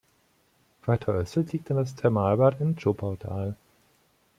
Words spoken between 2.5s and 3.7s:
im Zschopautal.